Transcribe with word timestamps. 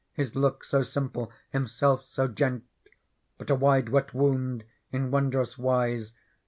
His 0.13 0.33
looks 0.35 0.69
so 0.69 0.81
simple. 0.81 1.31
Himself 1.51 2.03
so 2.05 2.27
gent; 2.27 2.63
But 3.37 3.51
a 3.51 3.55
wide 3.55 3.89
wet 3.89 4.15
wound 4.15 4.63
in 4.91 5.11
wondrous 5.11 5.59
wise. 5.59 6.13